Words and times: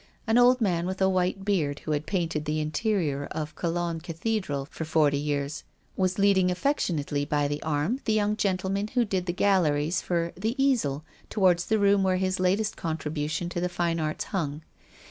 An 0.25 0.39
old 0.39 0.61
man 0.61 0.87
with 0.87 0.99
a 0.99 1.07
white 1.07 1.45
beard, 1.45 1.81
who 1.81 1.91
had 1.91 2.07
painted 2.07 2.45
the 2.45 2.59
interior 2.59 3.25
of 3.27 3.53
Cologne 3.53 3.99
Cathedral 4.01 4.67
for 4.71 4.83
forty 4.83 5.19
years, 5.19 5.63
was 5.95 6.17
leading 6.17 6.49
affec 6.49 6.79
tionately 6.79 7.29
by 7.29 7.47
the 7.47 7.61
arm 7.61 7.99
the 8.05 8.13
young 8.13 8.35
gentleman 8.35 8.87
who 8.95 9.05
did 9.05 9.27
the 9.27 9.31
galleries 9.31 10.01
for 10.01 10.33
The 10.35 10.55
Easel, 10.57 11.03
toward 11.29 11.59
the 11.59 11.77
room 11.77 12.01
where 12.01 12.17
his 12.17 12.39
latest 12.39 12.75
contribution 12.77 13.47
to 13.49 13.61
the 13.61 13.69
fine 13.69 13.99
arts 13.99 14.23
hung. 14.23 14.63